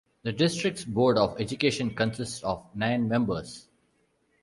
[0.23, 3.67] The District's Board of Education consists of nine members.